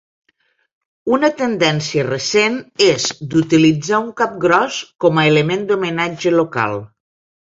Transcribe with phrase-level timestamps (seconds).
[1.17, 6.75] Una tendència recent és d’utilitzar un capgròs com a element d’homenatge local.